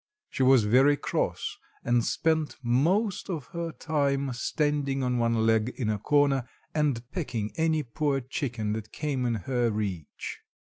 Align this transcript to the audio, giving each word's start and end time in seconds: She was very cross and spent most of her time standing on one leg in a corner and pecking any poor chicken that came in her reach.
She 0.31 0.41
was 0.41 0.63
very 0.63 0.97
cross 0.97 1.59
and 1.83 2.03
spent 2.03 2.55
most 2.63 3.29
of 3.29 3.45
her 3.53 3.71
time 3.71 4.33
standing 4.33 5.03
on 5.03 5.19
one 5.19 5.45
leg 5.45 5.71
in 5.77 5.91
a 5.91 5.99
corner 5.99 6.49
and 6.73 7.03
pecking 7.11 7.51
any 7.55 7.83
poor 7.83 8.19
chicken 8.19 8.73
that 8.73 8.91
came 8.91 9.27
in 9.27 9.35
her 9.35 9.69
reach. 9.69 10.39